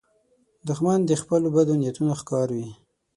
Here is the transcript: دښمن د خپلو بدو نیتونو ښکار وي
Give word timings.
دښمن 0.67 0.99
د 1.05 1.11
خپلو 1.21 1.47
بدو 1.55 1.73
نیتونو 1.81 2.13
ښکار 2.21 2.47
وي 2.55 2.69